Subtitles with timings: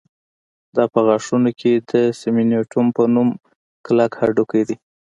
[0.75, 3.29] دا په غاښونو کې د سېمنټوم په نوم
[3.85, 4.75] کلک هډوکی دی